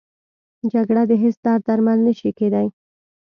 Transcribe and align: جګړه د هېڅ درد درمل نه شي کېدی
جګړه 0.73 1.01
د 1.07 1.11
هېڅ 1.23 1.35
درد 1.45 1.61
درمل 1.67 1.99
نه 2.07 2.13
شي 2.19 2.29
کېدی 2.37 2.67